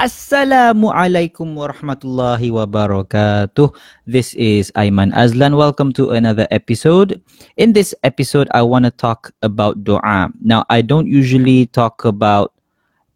[0.00, 3.68] Assalamu alaikum wa rahmatullahi wa barakatuh.
[4.08, 5.60] This is Aiman Azlan.
[5.60, 7.20] Welcome to another episode.
[7.60, 10.32] In this episode, I want to talk about dua.
[10.40, 12.56] Now, I don't usually talk about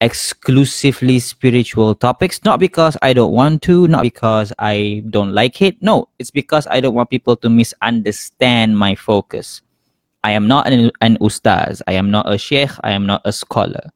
[0.05, 5.80] exclusively spiritual topics, not because I don't want to, not because I don't like it.
[5.80, 9.64] No, it's because I don't want people to misunderstand my focus.
[10.21, 11.80] I am not an, an ustaz.
[11.89, 12.77] I am not a sheikh.
[12.85, 13.89] I am not a scholar.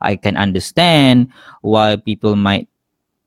[0.00, 1.28] I can understand
[1.62, 2.68] why people might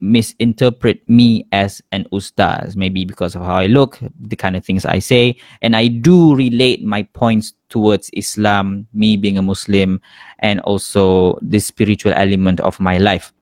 [0.01, 4.85] misinterpret me as an ustaz, maybe because of how I look, the kind of things
[4.85, 5.35] I say.
[5.61, 10.01] And I do relate my points towards Islam, me being a Muslim,
[10.39, 13.33] and also the spiritual element of my life.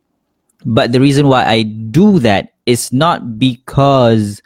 [0.66, 4.41] But the reason why I do that is not because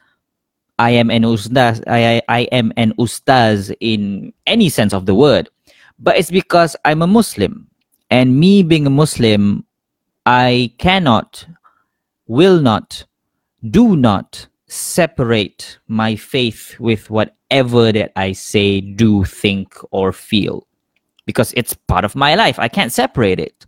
[0.77, 5.15] I am an ustaz, I, I, I am an ustaz in any sense of the
[5.15, 5.49] word,
[5.99, 7.70] but it's because I'm a Muslim
[8.11, 9.65] and me being a Muslim,
[10.25, 11.47] I cannot,
[12.27, 13.05] will not,
[13.69, 20.67] do not separate my faith with whatever that I say, do, think, or feel
[21.25, 22.59] because it's part of my life.
[22.59, 23.65] I can't separate it.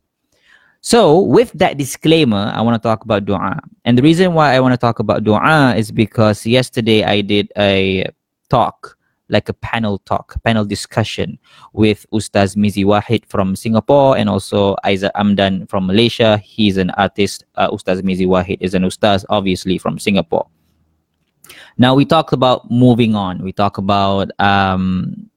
[0.82, 3.62] So, with that disclaimer, I want to talk about dua.
[3.86, 7.54] And the reason why I want to talk about dua is because yesterday I did
[7.58, 8.12] a
[8.50, 8.98] talk
[9.30, 11.40] like a panel talk, panel discussion
[11.74, 16.38] with Ustaz Mizi Wahid from Singapore and also Aizat Amdan from Malaysia.
[16.38, 17.46] He's an artist.
[17.56, 20.48] Uh, Ustaz Mizi Wahid is an Ustaz, obviously from Singapore.
[21.78, 23.42] Now we talked about moving on.
[23.44, 25.30] We talk about um,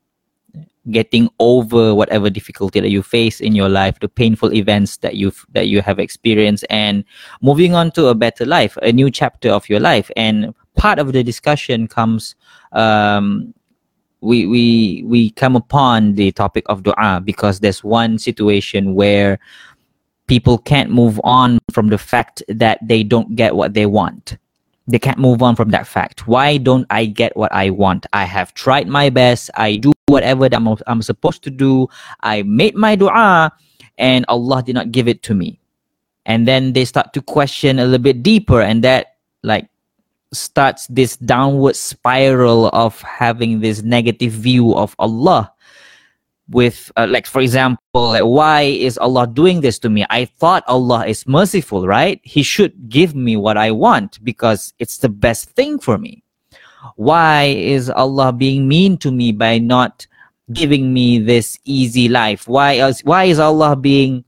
[0.90, 5.46] getting over whatever difficulty that you face in your life, the painful events that you've
[5.52, 7.04] that you have experienced, and
[7.40, 10.10] moving on to a better life, a new chapter of your life.
[10.16, 12.36] And part of the discussion comes
[12.72, 13.54] um,
[14.26, 19.38] we we we come upon the topic of dua because there's one situation where
[20.26, 24.36] people can't move on from the fact that they don't get what they want.
[24.88, 26.26] They can't move on from that fact.
[26.26, 28.06] Why don't i get what i want?
[28.12, 29.50] I have tried my best.
[29.54, 31.88] I do whatever that i'm, I'm supposed to do.
[32.20, 33.52] I made my dua
[33.98, 35.60] and allah did not give it to me.
[36.26, 39.68] And then they start to question a little bit deeper and that like
[40.36, 45.52] starts this downward spiral of having this negative view of Allah
[46.48, 50.04] with uh, like for example like why is Allah doing this to me?
[50.10, 52.20] I thought Allah is merciful right?
[52.22, 56.22] He should give me what I want because it's the best thing for me.
[56.94, 60.06] Why is Allah being mean to me by not
[60.52, 62.46] giving me this easy life?
[62.46, 64.24] Why is why is Allah being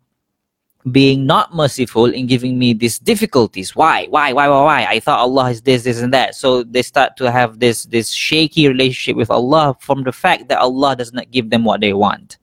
[0.93, 3.75] being not merciful in giving me these difficulties.
[3.75, 4.07] Why?
[4.07, 4.33] Why?
[4.33, 4.49] Why?
[4.49, 4.63] Why?
[4.63, 4.85] Why?
[4.85, 6.35] I thought allah is this this and that.
[6.35, 10.59] So they start to have this this shaky relationship with allah from the fact that
[10.59, 12.39] allah does not give them what they want.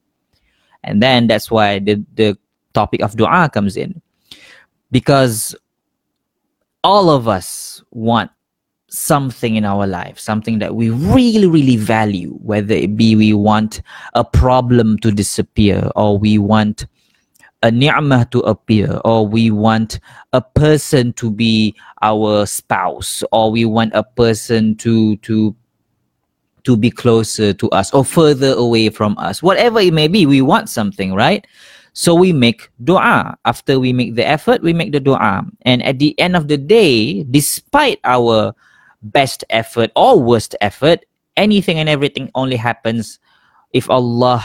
[0.84, 2.38] And then that's why the the
[2.74, 4.02] topic of dua comes in.
[4.92, 5.56] Because
[6.84, 8.32] all of us want
[8.88, 13.82] something in our life something that we really really value whether it be we want
[14.14, 16.86] a problem to disappear or we want
[17.64, 20.00] a ni'mah to appear or we want
[20.34, 25.56] a person to be our spouse or we want a person to to
[26.64, 29.42] to be closer to us or further away from us.
[29.42, 31.46] Whatever it may be we want something right?
[31.94, 33.38] So we make dua.
[33.46, 35.46] After we make the effort we make the dua.
[35.62, 38.54] And at the end of the day despite our
[39.02, 41.06] best effort or worst effort
[41.38, 43.20] anything and everything only happens
[43.74, 44.42] if allah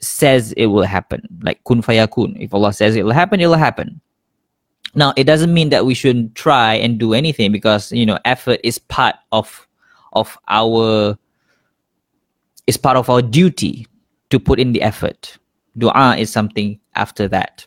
[0.00, 2.36] says it will happen, like kun fayakun.
[2.38, 4.00] If Allah says it will happen, it will happen.
[4.94, 8.60] Now, it doesn't mean that we shouldn't try and do anything because you know effort
[8.64, 9.66] is part of
[10.12, 11.16] of our
[12.66, 13.86] is part of our duty
[14.30, 15.38] to put in the effort.
[15.78, 17.66] Dua is something after that.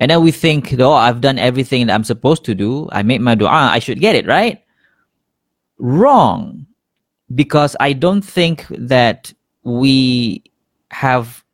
[0.00, 2.88] And then we think, oh, I've done everything that I'm supposed to do.
[2.92, 3.70] I made my dua.
[3.72, 4.62] I should get it, right?
[5.78, 6.66] Wrong.
[7.34, 10.42] Because I don't think that we
[10.90, 11.44] have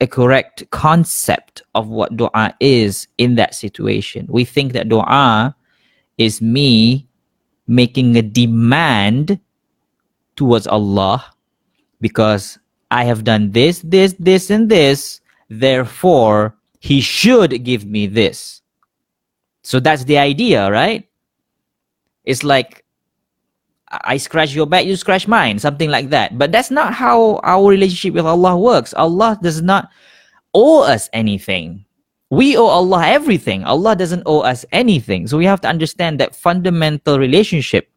[0.00, 4.26] a correct concept of what dua is in that situation.
[4.28, 5.56] We think that dua
[6.18, 7.08] is me
[7.66, 9.40] making a demand
[10.36, 11.24] towards Allah
[12.00, 12.58] because
[12.90, 18.62] I have done this, this, this, and this, therefore, He should give me this.
[19.62, 21.08] So that's the idea, right?
[22.24, 22.84] It's like
[23.90, 26.38] I scratch your back, you scratch mine, something like that.
[26.38, 28.92] But that's not how our relationship with Allah works.
[28.94, 29.90] Allah does not
[30.54, 31.84] owe us anything.
[32.30, 33.62] We owe Allah everything.
[33.64, 35.28] Allah doesn't owe us anything.
[35.28, 37.88] So we have to understand that fundamental relationship.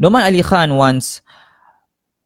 [0.00, 1.20] Nouman Ali Khan once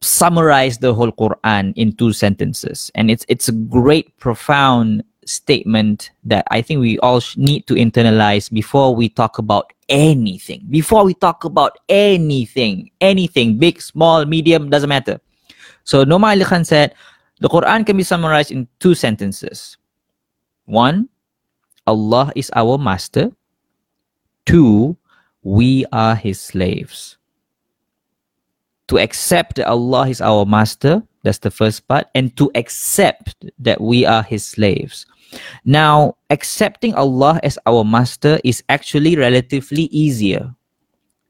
[0.01, 2.91] summarized the whole Quran in two sentences.
[2.93, 8.51] And it's it's a great, profound statement that I think we all need to internalize
[8.51, 10.65] before we talk about anything.
[10.71, 15.19] Before we talk about anything, anything, big, small, medium, doesn't matter.
[15.83, 16.95] So Nouman Ali Khan said,
[17.41, 19.77] the Quran can be summarized in two sentences.
[20.65, 21.09] One,
[21.85, 23.31] Allah is our master.
[24.45, 24.97] Two,
[25.43, 27.17] we are his slaves.
[28.87, 33.81] To accept that Allah is our master, that's the first part, and to accept that
[33.81, 35.05] we are his slaves.
[35.65, 40.53] Now, accepting Allah as our master is actually relatively easier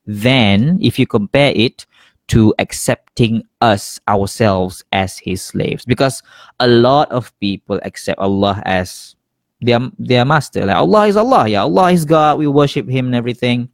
[0.05, 1.85] than if you compare it
[2.27, 5.83] to accepting us ourselves as his slaves.
[5.85, 6.23] Because
[6.59, 9.15] a lot of people accept Allah as
[9.61, 10.65] their their master.
[10.65, 11.47] Like Allah is Allah.
[11.47, 12.39] Yeah Allah is God.
[12.39, 13.69] We worship him and everything.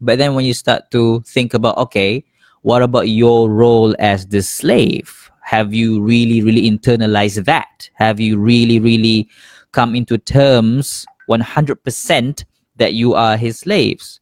[0.00, 2.24] But then when you start to think about okay
[2.62, 5.30] what about your role as the slave?
[5.44, 7.90] Have you really really internalized that?
[7.94, 9.28] Have you really really
[9.72, 12.44] come into terms 100%
[12.76, 14.20] that you are his slaves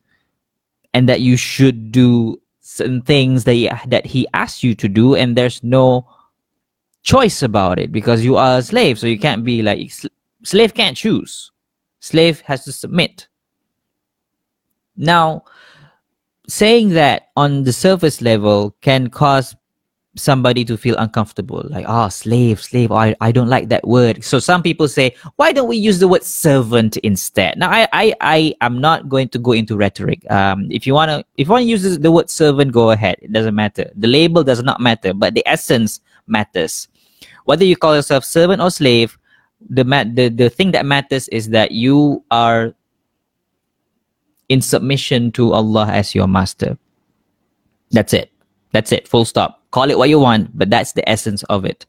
[0.95, 5.15] and that you should do certain things that he, that he asks you to do
[5.15, 6.07] and there's no
[7.03, 8.99] choice about it because you are a slave.
[8.99, 9.91] So you can't be like
[10.43, 11.51] slave can't choose.
[12.01, 13.29] Slave has to submit.
[14.97, 15.45] Now
[16.49, 19.55] saying that on the surface level can cause
[20.19, 24.25] somebody to feel uncomfortable like ah oh, slave slave I, I don't like that word.
[24.25, 27.59] So some people say why don't we use the word servant instead?
[27.59, 30.29] Now i i, I am not going to go into rhetoric.
[30.31, 33.17] Um if you want to if want to use the word servant go ahead.
[33.23, 33.91] It doesn't matter.
[33.97, 36.89] The label does not matter but the essence matters.
[37.45, 39.19] Whether you call yourself servant or slave
[39.71, 42.75] the mat the, the thing that matters is that you are
[44.49, 46.79] in submission to allah as your master.
[47.91, 48.31] That's it.
[48.73, 49.09] That's it.
[49.09, 51.85] Full stop Call it what you want, but that's the essence of it.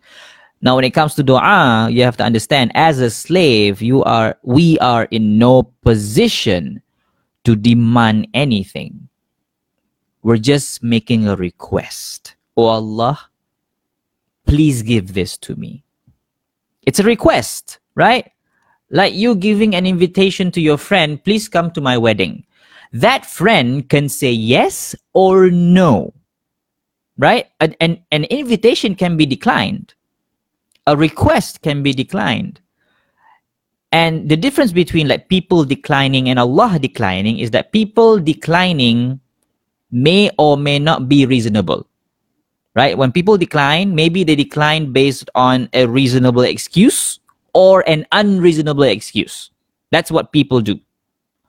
[0.62, 4.38] Now, when it comes to dua, you have to understand as a slave, you are
[4.44, 6.82] we are in no position
[7.46, 9.08] to demand anything.
[10.22, 12.36] We're just making a request.
[12.58, 13.18] Oh Allah,
[14.46, 15.86] please give this to me.
[16.84, 18.30] It's a request, right?
[18.90, 22.44] Like you giving an invitation to your friend, please come to my wedding.
[22.92, 26.14] That friend can say yes or no
[27.20, 27.48] right?
[27.60, 29.94] An, an, an invitation can be declined,
[30.88, 32.60] a request can be declined.
[33.92, 39.20] And the difference between like people declining and Allah declining is that people declining
[39.92, 41.86] may or may not be reasonable.
[42.76, 42.98] Right?
[42.98, 47.20] When people decline, maybe they decline based on a reasonable excuse
[47.54, 49.50] or an unreasonable excuse.
[49.92, 50.80] That's what people do.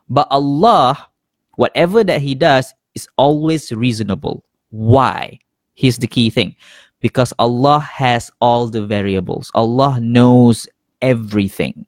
[0.08, 1.08] But Allah,
[1.56, 4.43] whatever that He does, is always reasonable.
[4.70, 5.38] Why?
[5.81, 6.55] Here's the key thing.
[7.00, 10.69] Because Allah has all the variables, Allah knows
[11.00, 11.87] everything.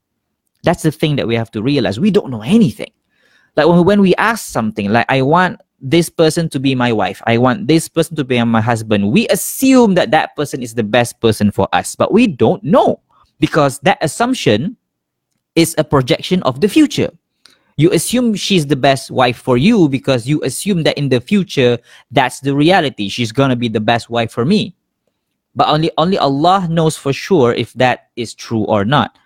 [0.62, 2.00] That's the thing that we have to realize.
[2.00, 2.90] We don't know anything.
[3.54, 7.36] Like when, we ask something, like, I want this person to be my wife, I
[7.36, 11.20] want this person to be my husband, we assume that that person is the best
[11.20, 13.00] person for us, but we don't know.
[13.40, 14.78] Because that assumption
[15.54, 17.10] is a projection of the future
[17.76, 21.78] you assume she's the best wife for you because you assume that in the future
[22.10, 23.08] that's the reality.
[23.08, 24.74] She's going to be the best wife for me.
[25.54, 29.18] But only only allah knows for sure if that is true or not.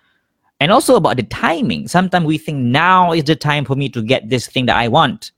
[0.59, 1.87] And also about the timing.
[1.87, 4.87] Sometimes we think now is the time for me to get this thing that i
[4.87, 5.31] want.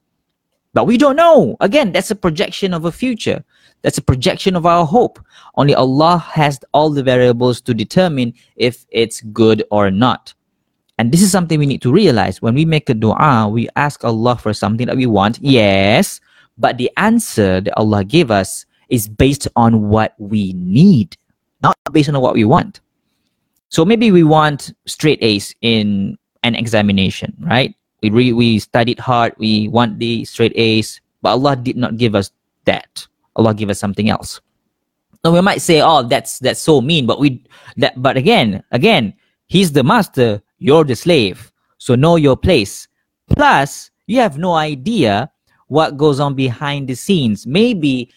[0.74, 1.58] But we don't know.
[1.60, 3.44] Again that's a projection of a future.
[3.82, 5.20] That's a projection of our hope.
[5.56, 10.34] Only allah has all the variables to determine if it's good or not
[11.00, 12.42] and this is something we need to realize.
[12.42, 16.20] When we make a dua, we ask Allah for something that we want, yes,
[16.58, 21.16] but the answer that Allah gave us is based on what we need,
[21.64, 22.82] not based on what we want.
[23.70, 27.74] So maybe we want straight A's in an examination, right?
[28.04, 32.14] We re- we studied hard, we want the straight A's, but Allah did not give
[32.14, 32.32] us
[32.66, 33.08] that.
[33.38, 34.42] Allah gave us something else.
[35.24, 37.44] Now we might say, "Oh, that's that's so mean," but we
[37.78, 39.14] that but again, again,
[39.48, 41.52] He's the master you're the slave.
[41.78, 42.88] So know your place.
[43.36, 45.32] Plus, you have no idea
[45.68, 47.48] what goes on behind the scenes.
[47.48, 48.12] Maybe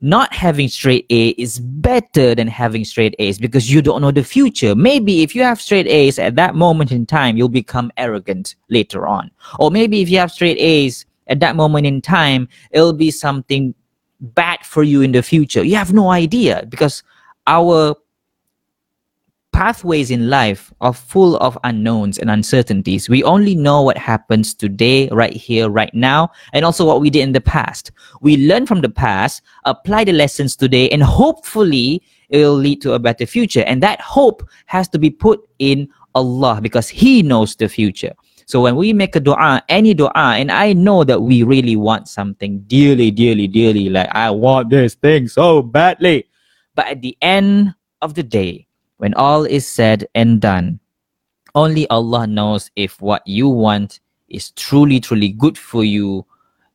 [0.00, 4.24] not having straight A is better than having straight A's because you don't know the
[4.24, 4.74] future.
[4.74, 9.06] Maybe if you have straight A's at that moment in time, you'll become arrogant later
[9.06, 9.30] on.
[9.58, 13.74] Or maybe if you have straight A's at that moment in time, it'll be something
[14.20, 15.64] bad for you in the future.
[15.64, 17.02] You have no idea because
[17.46, 17.96] our
[19.56, 23.08] pathways in life are full of unknowns and uncertainties.
[23.08, 27.22] We only know what happens today, right here, right now, and also what we did
[27.22, 27.90] in the past.
[28.20, 32.92] We learn from the past, apply the lessons today, and hopefully it will lead to
[32.92, 33.62] a better future.
[33.62, 38.12] And that hope has to be put in Allah because He knows the future.
[38.44, 42.08] So when we make a dua, any dua, and I know that we really want
[42.08, 46.28] something dearly, dearly, dearly, like I want this thing so badly.
[46.74, 48.65] But at the end of the day,
[48.98, 50.80] when all is said and done,
[51.54, 56.26] only Allah knows if what you want is truly, truly good for you,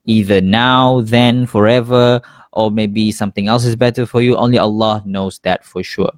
[0.06, 2.22] either now, then, forever,
[2.54, 4.36] or maybe something else is better for you.
[4.36, 6.12] Only Allah knows that for sure.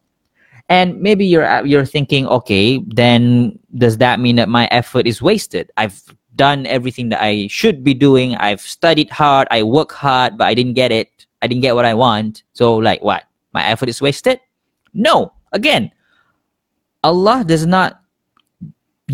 [0.69, 5.69] And maybe you're you're thinking okay then does that mean that my effort is wasted?
[5.75, 6.01] I've
[6.35, 8.35] done everything that i should be doing.
[8.37, 9.47] I've studied hard.
[9.51, 11.27] I work hard but i didn't get it.
[11.41, 12.43] I didn't get what i want.
[12.53, 13.25] So like what?
[13.53, 14.39] My effort is wasted?
[14.93, 15.91] No again
[17.03, 18.01] allah does not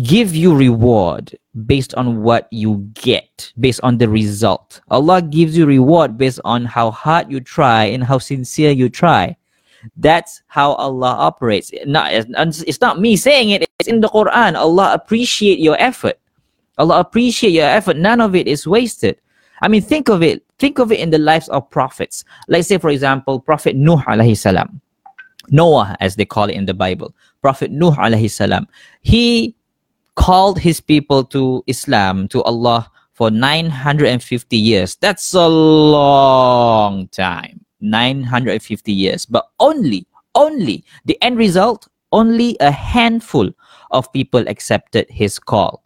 [0.02, 5.66] give you reward based on what you get based on the result allah gives you
[5.66, 9.36] reward based on how hard you try and how sincere you try
[9.96, 11.72] that's how Allah operates.
[11.86, 14.54] Not, it's not me saying it, it's in the Quran.
[14.56, 16.18] Allah appreciate your effort.
[16.78, 17.96] Allah appreciate your effort.
[17.96, 19.20] None of it is wasted.
[19.62, 20.42] I mean, think of it.
[20.58, 22.24] Think of it in the lives of prophets.
[22.48, 24.80] Let's say, for example, Prophet Nuh alayhi salam.
[25.50, 27.14] Noah, as they call it in the Bible.
[27.42, 28.66] Prophet Nuh alayhi salam.
[29.02, 29.54] He
[30.14, 34.96] called his people to Islam, to Allah, for 950 years.
[34.96, 37.64] That's a long time.
[37.80, 39.26] 950 years.
[39.26, 43.50] But only, only the end result, only a handful
[43.90, 45.84] of people accepted his call.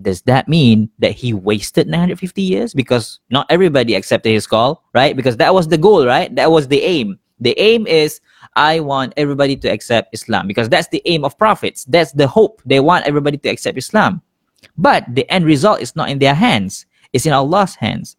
[0.00, 2.74] Does that mean that he wasted 950 years?
[2.74, 5.14] Because not everybody accepted his call, right?
[5.14, 6.34] Because that was the goal, right?
[6.34, 7.18] That was the aim.
[7.42, 8.20] The aim is
[8.54, 11.84] I want everybody to accept Islam because that's the aim of prophets.
[11.84, 12.62] That's the hope.
[12.64, 14.22] They want everybody to accept Islam.
[14.78, 18.16] But the end result is not in their hands, it's in Allah's hands.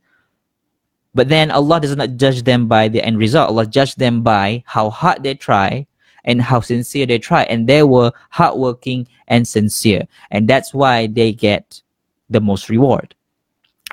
[1.16, 3.50] But then Allah does not judge them by the end result.
[3.50, 5.86] Allah judged them by how hard they try
[6.26, 7.44] and how sincere they try.
[7.44, 10.08] And they were hardworking and sincere.
[10.32, 11.82] And that's why they get
[12.30, 13.16] the most reward.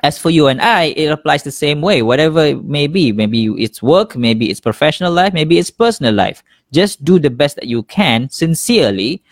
[0.03, 3.13] As for you and I, it applies the same way, whatever it may be.
[3.13, 6.43] Maybe it's work, maybe it's professional life, maybe it's personal life.
[6.73, 9.23] Just do the best that you can sincerely.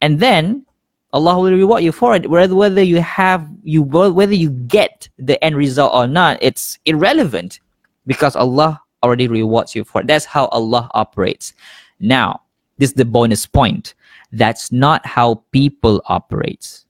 [0.00, 0.64] And then
[1.12, 2.28] Allah will reward you for it.
[2.28, 7.60] Whether whether you have you whether you get the end result or not, it's irrelevant
[8.06, 10.06] because Allah already rewards you for it.
[10.06, 11.54] That's how Allah operates.
[12.00, 12.42] Now,
[12.78, 13.94] this is the bonus point.
[14.32, 16.86] That's not how people operates.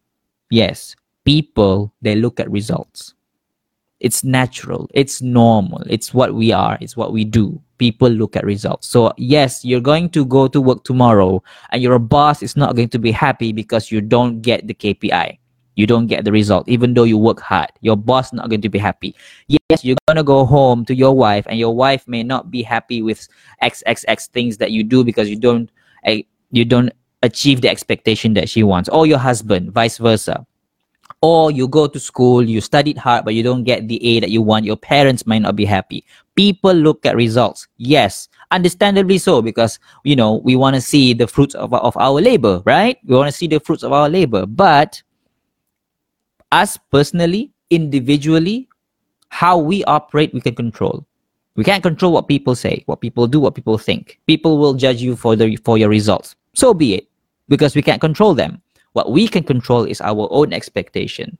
[0.50, 3.14] Yes, people they look at results.
[4.00, 4.90] It's natural.
[4.92, 5.82] It's normal.
[5.86, 6.76] It's what we are.
[6.80, 8.88] It's what we do people look at results.
[8.88, 12.88] So yes, you're going to go to work tomorrow and your boss is not going
[12.90, 15.38] to be happy because you don't get the KPI.
[15.76, 17.72] You don't get the result, even though you work hard.
[17.80, 19.16] Your boss not going to be happy.
[19.48, 23.02] Yes, you're gonna go home to your wife, and your wife may not be happy
[23.02, 23.26] with
[23.60, 25.68] XXX things that you do because you don't,
[26.06, 26.92] uh, you don't
[27.24, 30.46] achieve the expectation that she wants, or your husband, vice versa
[31.24, 34.28] or you go to school, you studied hard, but you don't get the A that
[34.28, 36.04] you want, your parents might not be happy.
[36.34, 37.66] People look at results.
[37.78, 42.20] Yes, understandably so, because, you know, we want to see the fruits of, of our
[42.20, 42.98] labor, right?
[43.06, 44.44] We want to see the fruits of our labor.
[44.44, 45.02] But
[46.52, 48.68] us personally, individually,
[49.30, 51.06] how we operate, we can control.
[51.56, 54.20] We can't control what people say, what people do, what people think.
[54.26, 56.36] People will judge you for the for your results.
[56.54, 57.08] So be it,
[57.48, 58.60] because we can't control them.
[58.94, 61.36] What we can control is our own expectation.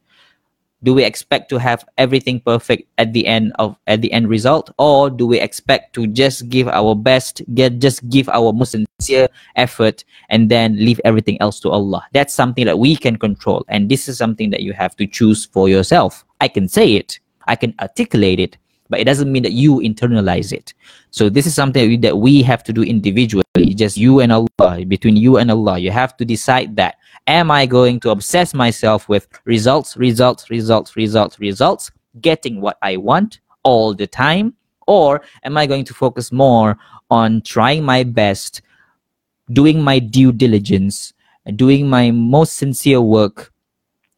[0.83, 4.69] Do we expect to have everything perfect at the end of at the end result,
[4.77, 9.29] or do we expect to just give our best, get just give our most sincere
[9.57, 12.05] effort, and then leave everything else to Allah?
[12.13, 15.47] That's something that we can control, and this is something that you have to choose
[15.47, 16.23] for yourself.
[16.43, 20.53] I can say it, I can articulate it, but it doesn't mean that you internalize
[20.53, 20.75] it.
[21.11, 25.17] So this is something that we have to do individually, just you and Allah, between
[25.17, 25.79] you and Allah.
[25.79, 30.95] You have to decide that Am I going to obsess myself with results, results, results,
[30.95, 34.53] results, results, getting what I want all the time?
[34.87, 36.77] Or am I going to focus more
[37.11, 38.61] on trying my best,
[39.51, 41.15] doing my due diligence,
[41.57, 43.54] doing my most sincere work,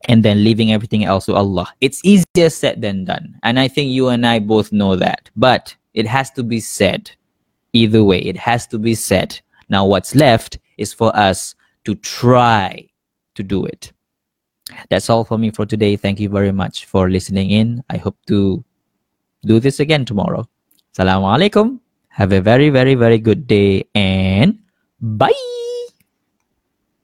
[0.06, 1.68] and then leaving everything else to Allah?
[1.80, 3.38] It's easier said than done.
[3.42, 5.30] And I think you and I both know that.
[5.36, 7.10] But it has to be said.
[7.72, 9.38] Either way, it has to be said.
[9.68, 12.88] Now, what's left is for us to try
[13.34, 13.92] to do it.
[14.90, 15.96] That's all for me for today.
[15.96, 17.84] Thank you very much for listening in.
[17.90, 18.64] I hope to
[19.44, 20.48] do this again tomorrow.
[20.96, 21.78] Assalamualaikum.
[22.08, 24.58] Have a very, very, very good day and
[25.00, 25.75] bye.